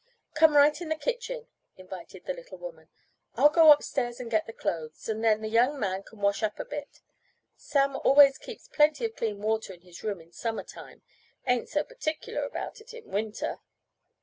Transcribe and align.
"Come 0.33 0.57
right 0.57 0.81
in 0.81 0.89
the 0.89 0.95
kitchen," 0.95 1.45
invited 1.77 2.25
the 2.25 2.33
little 2.33 2.57
woman. 2.57 2.89
"I'll 3.35 3.49
go 3.51 3.71
upstairs 3.71 4.19
and 4.19 4.31
get 4.31 4.47
the 4.47 4.51
clothes, 4.51 5.07
and 5.07 5.23
then 5.23 5.43
the 5.43 5.47
young 5.47 5.79
man 5.79 6.01
can 6.01 6.21
wash 6.21 6.41
up 6.41 6.59
a 6.59 6.65
bit. 6.65 7.01
Sam 7.55 7.95
always 7.97 8.39
keeps 8.39 8.67
plenty 8.67 9.05
of 9.05 9.15
clean 9.15 9.43
water 9.43 9.73
in 9.75 9.81
his 9.81 10.01
room 10.03 10.19
in 10.19 10.31
summer 10.31 10.63
time 10.63 11.03
ain't 11.45 11.69
so 11.69 11.83
pertic'lar 11.83 12.45
about 12.47 12.81
it 12.81 12.95
in 12.95 13.11
winter." 13.11 13.59